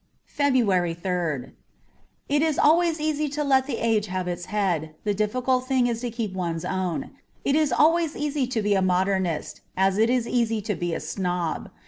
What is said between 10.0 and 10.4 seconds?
is